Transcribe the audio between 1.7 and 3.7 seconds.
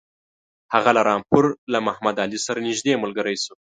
له محمدعلي سره نیژدې ملګری شو.